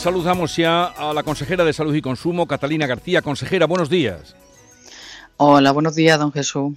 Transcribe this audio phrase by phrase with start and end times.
[0.00, 3.20] Saludamos ya a la consejera de Salud y Consumo, Catalina García.
[3.20, 4.34] Consejera, buenos días.
[5.36, 6.72] Hola, buenos días, don Jesús.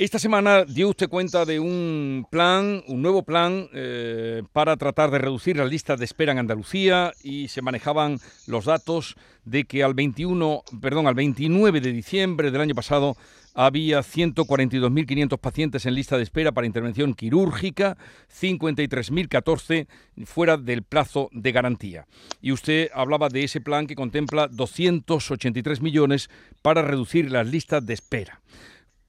[0.00, 5.18] Esta semana dio usted cuenta de un plan, un nuevo plan eh, para tratar de
[5.18, 9.92] reducir las listas de espera en Andalucía y se manejaban los datos de que al
[9.92, 13.14] 21, perdón, al 29 de diciembre del año pasado
[13.52, 17.98] había 142.500 pacientes en lista de espera para intervención quirúrgica,
[18.40, 19.86] 53.014
[20.24, 22.06] fuera del plazo de garantía.
[22.40, 26.30] Y usted hablaba de ese plan que contempla 283 millones
[26.62, 28.40] para reducir las listas de espera.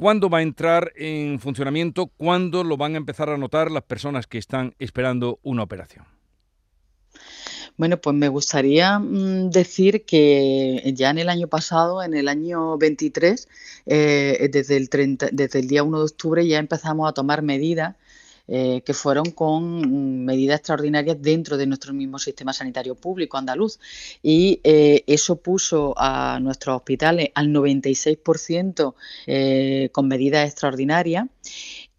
[0.01, 2.07] ¿Cuándo va a entrar en funcionamiento?
[2.07, 6.05] ¿Cuándo lo van a empezar a notar las personas que están esperando una operación?
[7.77, 12.79] Bueno, pues me gustaría mm, decir que ya en el año pasado, en el año
[12.79, 13.47] 23,
[13.85, 14.89] eh, desde, el
[15.33, 17.95] desde el día 1 de octubre ya empezamos a tomar medidas
[18.53, 23.79] eh, que fueron con medidas extraordinarias dentro de nuestro mismo sistema sanitario público andaluz.
[24.21, 28.93] Y eh, eso puso a nuestros hospitales al 96%
[29.27, 31.27] eh, con medidas extraordinarias.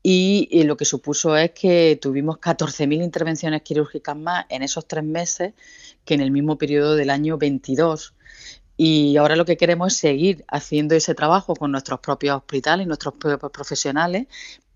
[0.03, 5.55] Y, lo que supuso es que tuvimos 14.000 intervenciones quirúrgicas más en esos tres meses
[6.05, 8.13] que en el mismo periodo del año 22.
[8.77, 12.89] Y ahora lo que queremos es seguir haciendo ese trabajo con nuestros propios hospitales y
[12.89, 14.27] nuestros propios profesionales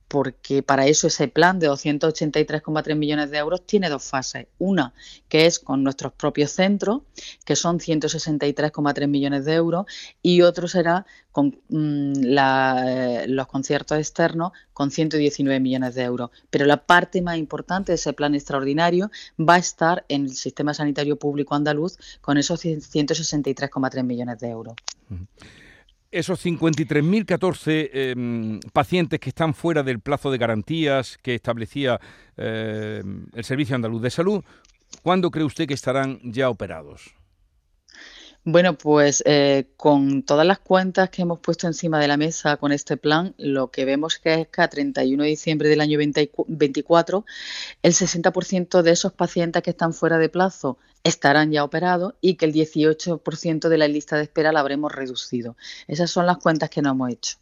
[0.09, 4.47] porque para eso ese plan de 283,3 millones de euros tiene dos fases.
[4.59, 4.95] Una,
[5.29, 7.03] que es con nuestros propios centros,
[7.45, 9.87] que son 163,3 millones de euros,
[10.23, 16.31] y otro será con mm, eh, los conciertos externos con 119 millones de euros.
[16.51, 20.73] Pero la parte más importante de ese plan extraordinario va a estar en el sistema
[20.73, 24.75] sanitario público andaluz con esos 163,3 millones de euros
[26.19, 32.00] esos 53.014 em, pacientes que están fuera del plazo de garantías que establecía
[32.36, 34.42] em, el Servicio Andaluz de Salud,
[35.03, 37.14] ¿cuándo cree usted que estarán ya operados?
[38.48, 42.70] Bueno, pues eh, con todas las cuentas que hemos puesto encima de la mesa con
[42.70, 47.27] este plan, lo que vemos que es que a 31 de diciembre del año 2024,
[47.83, 52.46] el 60% de esos pacientes que están fuera de plazo estarán ya operados y que
[52.46, 55.56] el 18% de la lista de espera la habremos reducido.
[55.86, 57.36] Esas son las cuentas que no hemos hecho.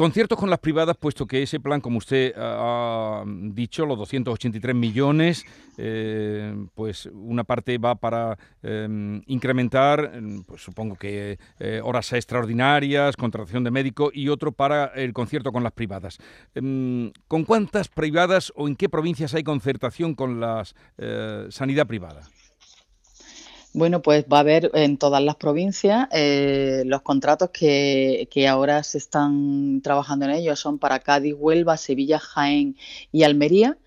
[0.00, 5.44] Conciertos con las privadas, puesto que ese plan, como usted ha dicho, los 283 millones,
[5.76, 13.14] eh, pues una parte va para em, incrementar, em, pues supongo que eh, horas extraordinarias,
[13.14, 16.16] contratación de médico y otro para el concierto con las privadas.
[16.54, 20.64] Em, ¿Con cuántas privadas o en qué provincias hay concertación con la
[20.96, 22.22] eh, sanidad privada?
[23.72, 28.98] Bueno, pues va a haber en todas las provincias eh, los contratos que, ahora se
[28.98, 32.76] están trabajando en ellos son para Cádiz, Huelva, Sevilla, Jaén
[33.12, 33.78] y Almería.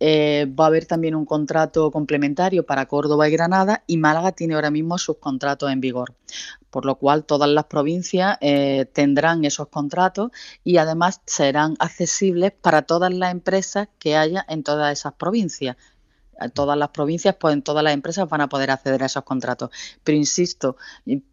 [0.00, 4.54] Eh, va a haber también un contrato complementario para Córdoba y Granada y Málaga tiene
[4.54, 6.14] ahora mismo sus contratos en vigor,
[6.70, 10.30] por lo cual todas las provincias eh, tendrán esos contratos
[10.64, 15.76] y además serán accesibles para todas las empresas que haya en todas esas provincias
[16.52, 19.70] todas las provincias, pues en todas las empresas van a poder acceder a esos contratos.
[20.04, 20.76] Pero insisto,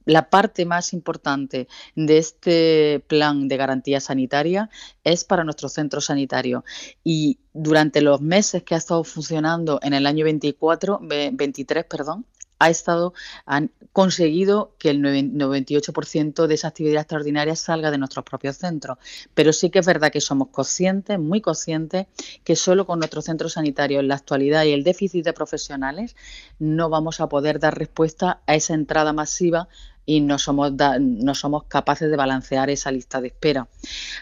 [0.06, 4.70] la parte más importante de este plan de garantía sanitaria
[5.04, 6.64] es para nuestros centros sanitarios.
[7.04, 12.26] Y durante los meses que ha estado funcionando en el año 24, 23, perdón,
[12.60, 13.14] ha estado,
[13.46, 18.98] han conseguido que el 98% de esa actividad extraordinaria salga de nuestros propios centros.
[19.34, 22.08] Pero sí que es verdad que somos conscientes, muy conscientes,
[22.44, 26.16] que solo con nuestros centros sanitarios en la actualidad y el déficit de profesionales
[26.60, 29.68] no vamos a poder dar respuesta a esa entrada masiva
[30.06, 33.68] y no somos, no somos capaces de balancear esa lista de espera.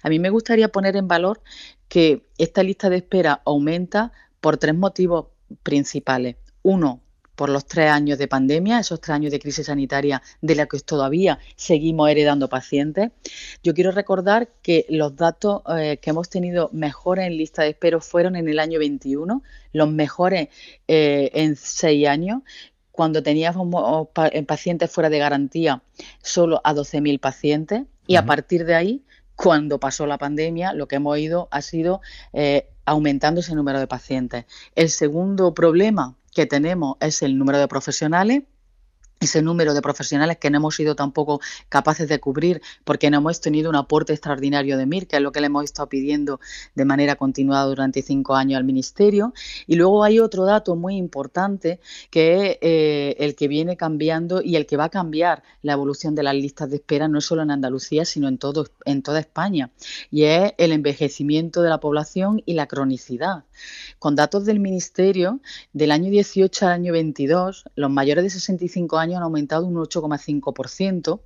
[0.03, 1.41] A mí me gustaría poner en valor
[1.87, 5.27] que esta lista de espera aumenta por tres motivos
[5.63, 6.37] principales.
[6.63, 7.00] Uno,
[7.35, 10.79] por los tres años de pandemia, esos tres años de crisis sanitaria de la que
[10.79, 13.11] todavía seguimos heredando pacientes.
[13.63, 17.99] Yo quiero recordar que los datos eh, que hemos tenido mejores en lista de espera
[17.99, 19.43] fueron en el año 21,
[19.73, 20.49] los mejores
[20.87, 22.41] eh, en seis años,
[22.91, 24.09] cuando teníamos
[24.45, 25.81] pacientes fuera de garantía
[26.21, 29.03] solo a 12.000 pacientes y a partir de ahí,
[29.35, 32.01] cuando pasó la pandemia, lo que hemos ido ha sido
[32.33, 34.45] eh, aumentando ese número de pacientes.
[34.75, 38.43] El segundo problema que tenemos es el número de profesionales.
[39.21, 41.39] Ese número de profesionales que no hemos sido tampoco
[41.69, 45.31] capaces de cubrir porque no hemos tenido un aporte extraordinario de MIR, que es lo
[45.31, 46.39] que le hemos estado pidiendo
[46.73, 49.33] de manera continuada durante cinco años al Ministerio.
[49.67, 51.79] Y luego hay otro dato muy importante
[52.09, 56.15] que es eh, el que viene cambiando y el que va a cambiar la evolución
[56.15, 59.69] de las listas de espera no solo en Andalucía, sino en, todo, en toda España.
[60.09, 63.43] Y es el envejecimiento de la población y la cronicidad.
[63.99, 65.41] Con datos del Ministerio,
[65.73, 71.19] del año 18 al año 22, los mayores de 65 años han aumentado un 8,5%,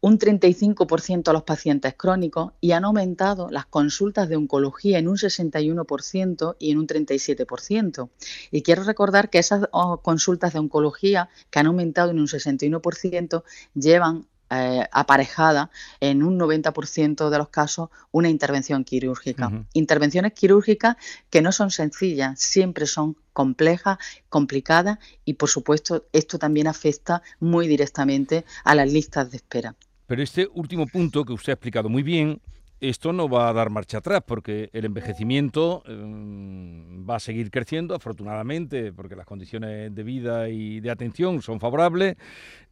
[0.00, 5.16] un 35% a los pacientes crónicos y han aumentado las consultas de oncología en un
[5.16, 8.10] 61% y en un 37%.
[8.50, 13.42] Y quiero recordar que esas oh, consultas de oncología que han aumentado en un 61%
[13.74, 15.70] llevan eh, aparejada
[16.00, 19.50] en un 90% de los casos una intervención quirúrgica.
[19.72, 20.96] Intervenciones quirúrgicas
[21.30, 23.98] que no son sencillas, siempre son complejas,
[24.28, 29.74] complicadas y por supuesto esto también afecta muy directamente a las listas de espera.
[30.06, 32.40] Pero este último punto que usted ha explicado muy bien,
[32.80, 37.94] esto no va a dar marcha atrás porque el envejecimiento em, va a seguir creciendo,
[37.94, 42.16] afortunadamente, porque las condiciones de vida y de atención son favorables.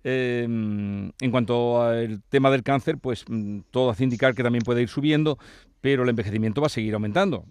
[0.02, 4.82] Em, en cuanto al tema del cáncer, pues mm, todo hace indicar que también puede
[4.82, 5.38] ir subiendo,
[5.80, 7.46] pero el envejecimiento va a seguir aumentando.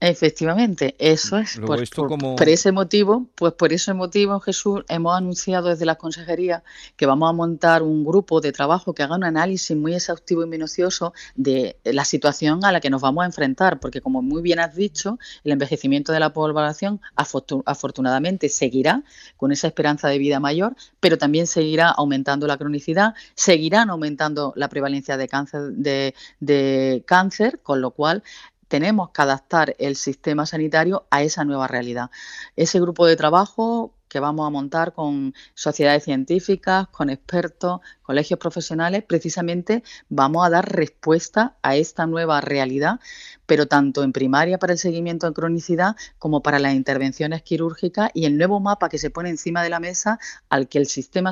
[0.00, 1.58] Efectivamente, eso es.
[1.58, 6.62] por, ese motivo, pues por ese motivo, Jesús, hemos anunciado desde la consejería
[6.96, 10.46] que vamos a montar un grupo de trabajo que haga un análisis muy exhaustivo y
[10.46, 14.60] minucioso de la situación a la que nos vamos a enfrentar, porque como muy bien
[14.60, 19.02] has dicho, el envejecimiento de la población afortunadamente seguirá
[19.36, 24.68] con esa esperanza de vida mayor, pero también seguirá aumentando la cronicidad, seguirán aumentando la
[24.68, 28.22] prevalencia de cáncer, de, de cáncer, con lo cual
[28.68, 32.10] tenemos que adaptar el sistema sanitario a esa nueva realidad.
[32.56, 39.04] Ese grupo de trabajo que vamos a montar con sociedades científicas, con expertos, colegios profesionales,
[39.06, 43.00] precisamente vamos a dar respuesta a esta nueva realidad,
[43.46, 48.24] pero tanto en primaria para el seguimiento en cronicidad como para las intervenciones quirúrgicas y
[48.24, 50.18] el nuevo mapa que se pone encima de la mesa
[50.48, 51.30] al que el sistema,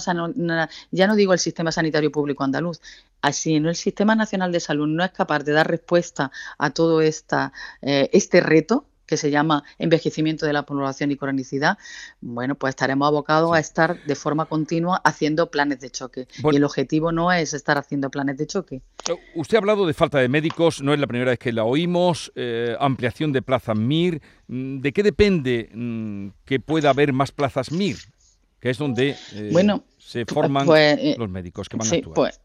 [0.91, 2.81] ya no digo el sistema sanitario público andaluz,
[3.23, 7.53] así el Sistema Nacional de Salud no es capaz de dar respuesta a todo esta,
[7.83, 11.79] eh, este reto, que se llama envejecimiento de la población y cronicidad,
[12.21, 16.27] bueno, pues estaremos abocados a estar de forma continua haciendo planes de choque.
[16.43, 18.83] y el objetivo no es estar haciendo planes de choque.
[19.09, 21.65] Eh, usted ha hablado de falta de médicos, no es la primera vez que la
[21.65, 24.21] oímos, eh, ampliación de plazas MIR.
[24.49, 27.97] Mm, ¿De qué depende mm, que pueda haber más plazas MIR?
[28.61, 29.17] Que es donde
[29.99, 32.15] se forman pues, los médicos que van a actuar.
[32.15, 32.41] Pues,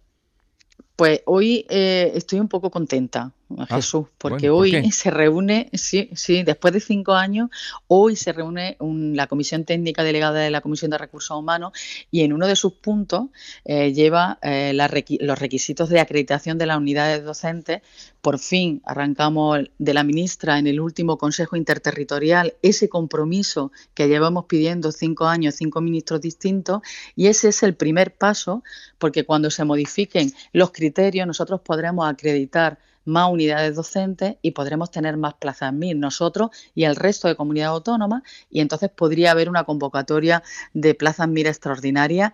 [0.95, 6.44] pues hoy eh, estoy un poco contenta, ah, Jesús, porque hoy se reúne, sí, sí,
[6.44, 7.50] después de cinco años,
[7.88, 11.74] hoy se reúne la Comisión Técnica Delegada de la Comisión de Recursos Humanos
[12.09, 13.25] y en uno de sus puntos
[13.65, 17.81] eh, lleva eh, los requisitos de acreditación de las unidades docentes.
[18.21, 24.45] Por fin arrancamos de la ministra en el último Consejo Interterritorial ese compromiso que llevamos
[24.45, 26.81] pidiendo cinco años, cinco ministros distintos,
[27.15, 28.63] y ese es el primer paso,
[29.00, 35.18] porque cuando se modifiquen los criterios nosotros podremos acreditar más unidades docentes y podremos tener
[35.18, 39.63] más plazas MIR nosotros y el resto de comunidades autónomas y entonces podría haber una
[39.63, 40.44] convocatoria
[40.74, 42.33] de plazas MIR extraordinarias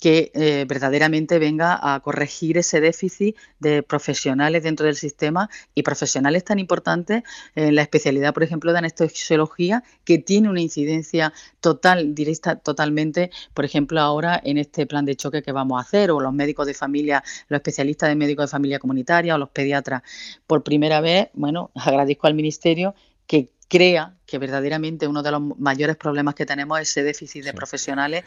[0.00, 6.44] que eh, verdaderamente venga a corregir ese déficit de profesionales dentro del sistema y profesionales
[6.44, 7.22] tan importantes
[7.54, 13.64] en la especialidad, por ejemplo, de anestesiología, que tiene una incidencia total, directa totalmente, por
[13.64, 16.74] ejemplo, ahora en este plan de choque que vamos a hacer, o los médicos de
[16.74, 20.02] familia, los especialistas de médicos de familia comunitaria o los pediatras.
[20.46, 22.94] Por primera vez, bueno, agradezco al Ministerio
[23.26, 27.52] que crea que verdaderamente uno de los mayores problemas que tenemos es ese déficit de
[27.52, 28.24] profesionales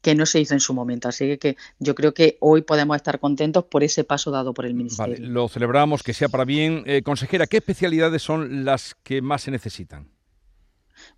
[0.00, 1.08] que no se hizo en su momento.
[1.08, 4.74] Así que yo creo que hoy podemos estar contentos por ese paso dado por el
[4.74, 5.14] Ministerio.
[5.14, 6.82] Vale, lo celebramos, que sea para bien.
[6.86, 10.08] Eh, consejera, ¿qué especialidades son las que más se necesitan?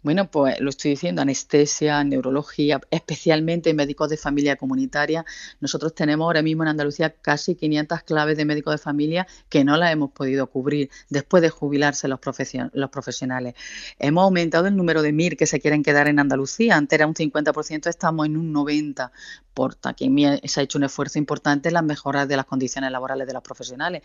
[0.03, 5.25] Bueno, pues lo estoy diciendo, anestesia, neurología, especialmente médicos de familia comunitaria.
[5.61, 9.77] Nosotros tenemos ahora mismo en Andalucía casi 500 claves de médicos de familia que no
[9.77, 13.55] las hemos podido cubrir después de jubilarse los, profesionales.
[13.99, 16.77] Hemos aumentado el número de MIR que se quieren quedar en Andalucía.
[16.77, 19.11] Antes era un 50%, estamos en un 90%
[19.54, 23.32] por se ha hecho un esfuerzo importante en las mejoras de las condiciones laborales de
[23.32, 24.02] los profesionales.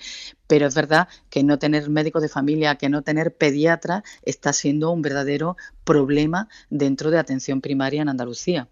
[0.47, 4.91] Pero es verdad que no tener médicos de familia, que no tener pediatras, está siendo
[4.91, 8.67] un verdadero problema dentro de atención primaria en Andalucía.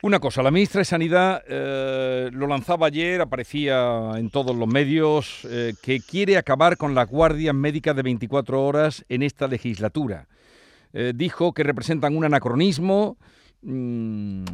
[0.00, 5.44] Una cosa, la ministra de Sanidad eh, lo lanzaba ayer, aparecía en todos los medios,
[5.50, 10.28] eh, que quiere acabar con las guardias médicas de 24 horas en esta legislatura.
[10.92, 13.18] Eh, dijo que representan un anacronismo,
[13.62, 14.44] Mm,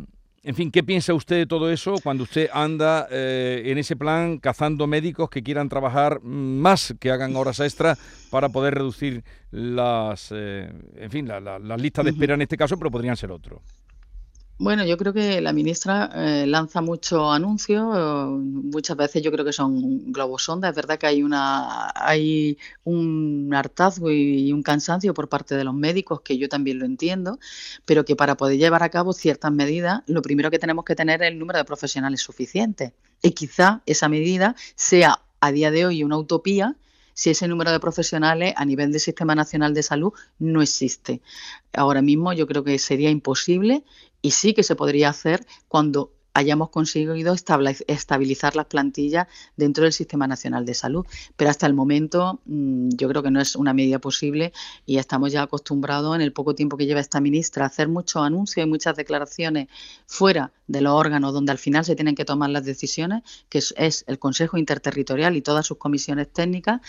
[0.44, 4.38] en fin, ¿qué piensa usted de todo eso cuando usted anda eh, en ese plan
[4.38, 7.98] cazando médicos que quieran trabajar más, que hagan horas extras
[8.30, 12.90] para poder reducir las, eh, en fin, las listas de espera en este caso, pero
[12.90, 13.62] podrían ser otros?
[14.56, 17.84] Bueno, yo creo que la ministra eh, lanza muchos anuncios,
[18.38, 20.68] muchas veces yo creo que son globos sonda.
[20.68, 25.74] Es verdad que hay una hay un hartazgo y, un cansancio por parte de los
[25.74, 27.40] médicos, que yo también lo entiendo,
[27.84, 31.20] pero que para poder llevar a cabo ciertas medidas, lo primero que tenemos que tener
[31.22, 32.94] es el número de profesionales suficiente.
[33.22, 36.76] Y quizá esa medida sea a día de hoy una utopía
[37.12, 41.22] si ese número de profesionales a nivel del Sistema Nacional de Salud no existe.
[41.72, 43.84] Ahora mismo yo creo que sería imposible
[44.24, 47.34] y sí que se podría hacer cuando hayamos conseguido
[47.86, 51.06] estabilizar las plantillas dentro del Sistema Nacional de Salud.
[51.36, 54.52] Pero hasta el momento mm, yo creo que no es una medida posible
[54.84, 58.22] y estamos ya acostumbrados en el poco tiempo que lleva esta ministra a hacer muchos
[58.22, 59.68] anuncios y muchas declaraciones
[60.06, 64.04] fuera de los órganos donde al final se tienen que tomar las decisiones, que es,
[64.06, 66.80] el Consejo Interterritorial y todas sus comisiones técnicas.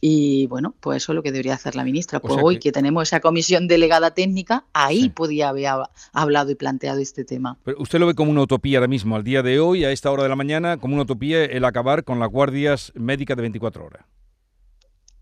[0.00, 2.20] Y bueno, pues eso es lo que debería hacer la ministra.
[2.20, 2.72] Pues hoy que...
[2.72, 5.70] tenemos esa comisión delegada técnica, ahí podía haber
[6.12, 7.56] hablado y planteado este tema.
[7.64, 10.24] Pero usted lo ve como una utopía mismo, al día de hoy, a esta hora
[10.24, 14.04] de la mañana, como una utopía el acabar con las guardias médicas de 24 horas?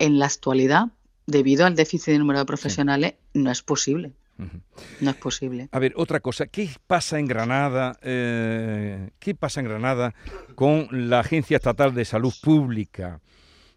[0.01, 0.89] En la actualidad,
[1.27, 4.13] debido al déficit de número de profesionales, no es posible.
[5.01, 5.69] No es posible.
[5.73, 7.99] A ver, otra cosa, ¿qué pasa en Granada?
[8.03, 10.15] Eh, ¿Qué pasa en Granada
[10.55, 13.21] con la Agencia Estatal de Salud Pública?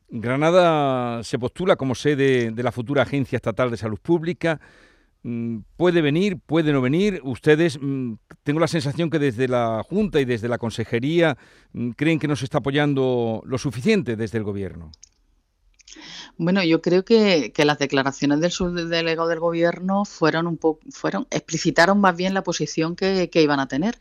[0.09, 4.59] Granada se postula como sede de la futura Agencia Estatal de Salud Pública.
[5.23, 7.21] Mm, puede venir, puede no venir.
[7.23, 8.13] Ustedes, mm,
[8.43, 11.37] tengo la sensación que desde la Junta y desde la Consejería
[11.73, 14.91] mm, creen que no se está apoyando lo suficiente desde el Gobierno.
[16.37, 21.99] Bueno, yo creo que, las declaraciones del subdelegado del gobierno fueron un poco, fueron, explicitaron
[21.99, 23.99] más bien la posición que, iban a tener.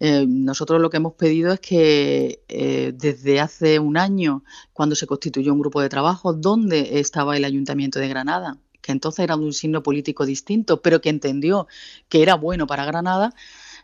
[0.00, 5.06] Eh, nosotros lo que hemos pedido es que eh, desde hace un año, cuando se
[5.06, 9.52] constituyó un grupo de trabajo, donde estaba el Ayuntamiento de Granada, que entonces era un
[9.52, 11.66] signo político distinto, pero que entendió
[12.08, 13.34] que era bueno para Granada,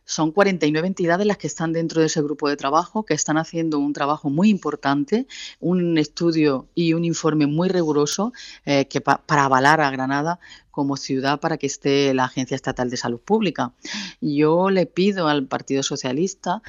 [0.05, 3.79] son 49 entidades las que están dentro de ese grupo de trabajo, que están haciendo
[3.79, 5.27] un trabajo muy importante,
[5.61, 8.33] un estudio y un informe muy riguroso
[8.65, 10.41] eh, que para avalar a Granada
[10.71, 13.73] como ciudad para que esté la Agencia Estatal de Salud Pública.
[14.21, 16.63] Yo le pido al Partido Socialista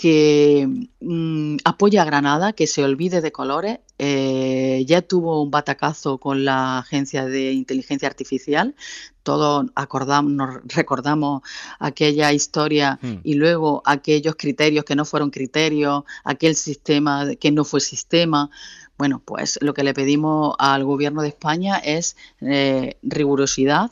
[0.00, 0.66] que
[1.00, 3.80] mm, apoya a Granada, que se olvide de colores.
[3.98, 8.74] Eh, ya tuvo un batacazo con la Agencia de Inteligencia Artificial.
[9.22, 11.42] Todos acordamos, nos recordamos
[11.78, 13.16] aquella historia hmm.
[13.24, 18.48] y luego aquellos criterios que no fueron criterios, aquel sistema que no fue sistema.
[18.96, 23.90] Bueno, pues lo que le pedimos al Gobierno de España es eh, rigurosidad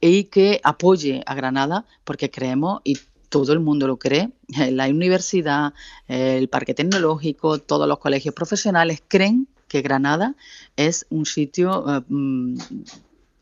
[0.00, 2.96] y que apoye a Granada porque creemos y
[3.28, 5.74] todo el mundo lo cree, la universidad,
[6.08, 10.36] el parque tecnológico, todos los colegios profesionales creen que Granada
[10.76, 12.58] es un sitio eh, mm,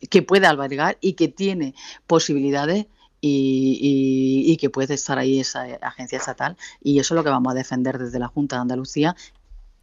[0.09, 1.75] que puede albergar y que tiene
[2.07, 2.87] posibilidades
[3.21, 6.57] y, que puede estar ahí esa agencia estatal.
[6.83, 9.15] Y eso es lo que vamos a defender desde la Junta de Andalucía,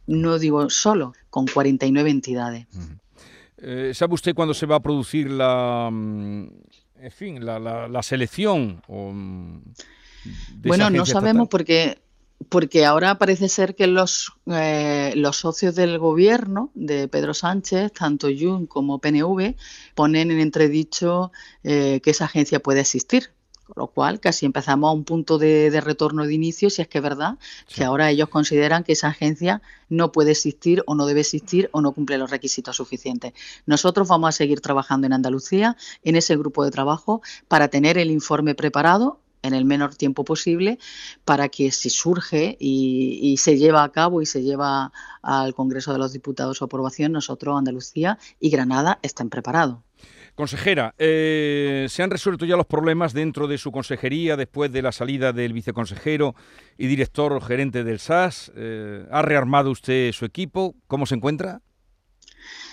[0.06, 2.66] no digo solo, con 49 entidades.
[3.58, 6.48] Eh, ¿Sabe usted cuándo se va a producir la, mm,
[7.02, 8.82] en fin, la, selección?
[8.88, 9.58] Mm,
[10.62, 11.98] bueno, no sabemos porque
[12.48, 18.28] porque ahora parece ser que los, eh, los socios del gobierno de Pedro Sánchez, tanto
[18.36, 19.56] Jun como PNV,
[19.94, 23.30] ponen en entredicho eh, que esa agencia puede existir.
[23.70, 26.98] Con lo cual, casi empezamos a un punto de, retorno de inicio, si es que
[26.98, 27.38] es verdad,
[27.72, 31.80] que ahora ellos consideran que esa agencia no puede existir o no debe existir o
[31.80, 33.32] no cumple los requisitos suficientes.
[33.66, 38.10] Nosotros vamos a seguir trabajando en Andalucía, en ese grupo de trabajo, para tener el
[38.10, 40.78] informe preparado en el menor tiempo posible
[41.24, 45.98] para que si surge y, se lleva a cabo y se lleva al Congreso de
[45.98, 49.78] los Diputados su aprobación, nosotros, Andalucía y Granada estén preparados.
[50.40, 54.90] Consejera, eh, ¿se han resuelto ya los problemas dentro de su consejería después de la
[54.90, 56.34] salida del viceconsejero
[56.78, 58.50] y director gerente del SAS?
[58.56, 60.74] Eh, ¿Ha rearmado usted su equipo?
[60.86, 61.60] ¿Cómo se encuentra?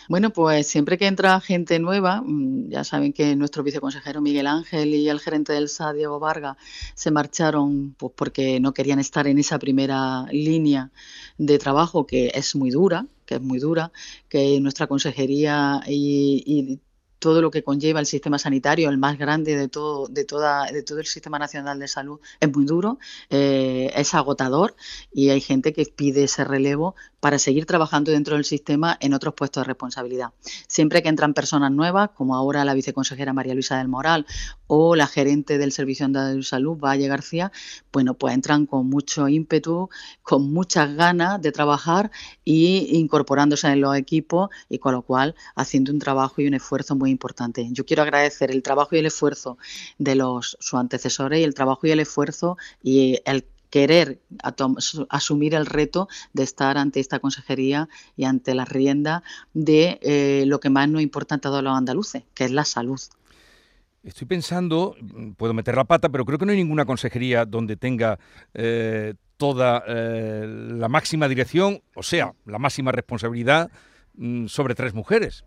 [0.08, 4.96] Bueno, pues siempre que entra gente nueva, mm, ya saben que nuestro viceconsejero Miguel Ángel
[4.96, 6.56] y el gerente del SA, Diego Vargas,
[6.96, 10.92] se marcharon pues, porque no querían estar en esa primera línea
[11.38, 13.92] de trabajo que es muy dura, que es muy dura,
[14.30, 16.80] que nuestra consejería y,
[17.20, 20.84] todo lo que conlleva el sistema sanitario, el más grande de todo, de toda, de
[20.84, 24.76] todo el sistema nacional de salud, es muy duro, eh, es agotador
[25.12, 29.34] y hay gente que pide ese relevo para seguir trabajando dentro del sistema en otros
[29.34, 30.34] puestos de responsabilidad.
[30.68, 34.26] Siempre que entran personas nuevas, como ahora la viceconsejera María Luisa del Moral
[34.68, 37.52] o la gerente del Servicio de Salud, Valle García,
[37.92, 39.90] bueno, pues entran con mucho ímpetu,
[40.22, 42.12] con muchas ganas de trabajar
[42.46, 46.96] y incorporándose en los equipos y con lo cual haciendo un trabajo y un esfuerzo
[46.96, 47.68] muy importante.
[47.72, 49.58] Yo quiero agradecer el trabajo y el esfuerzo
[49.98, 54.20] de los sus antecesores y el trabajo y el esfuerzo y el querer
[55.10, 59.24] asumir el reto de estar ante esta consejería y ante la rienda
[59.54, 63.00] de eh, lo que más nos importa a todos los andaluces, que es la salud.
[64.04, 64.96] Estoy pensando,
[65.36, 68.18] puedo meter la pata, pero creo que no hay ninguna consejería donde tenga
[68.54, 73.70] eh, toda eh, la máxima dirección, o sea, la máxima responsabilidad
[74.16, 75.44] mm, sobre tres mujeres.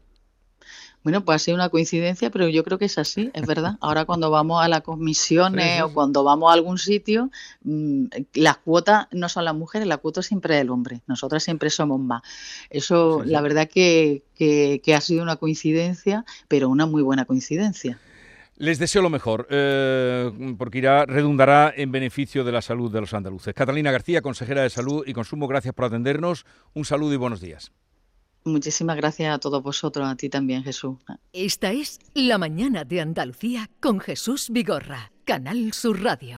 [1.02, 3.78] Bueno, pues ha sido una coincidencia, pero yo creo que es así, es verdad.
[3.80, 7.30] Ahora cuando vamos a las comisiones o cuando vamos a algún sitio,
[7.62, 8.04] mm,
[8.34, 11.00] las cuotas no son las mujeres, la cuota siempre es el hombre.
[11.06, 12.22] Nosotras siempre somos más.
[12.68, 17.98] Eso, la verdad que, que, ha sido una coincidencia, pero una muy buena coincidencia.
[18.56, 23.14] Les deseo lo mejor, eh, porque irá, redundará en beneficio de la salud de los
[23.14, 23.54] andaluces.
[23.54, 26.44] Catalina García, consejera de Salud y Consumo, gracias por atendernos.
[26.74, 27.72] Un saludo y buenos días.
[28.44, 30.96] Muchísimas gracias a todos vosotros, a ti también, Jesús.
[31.32, 36.38] Esta es La Mañana de Andalucía con Jesús Vigorra, Canal Sur Radio.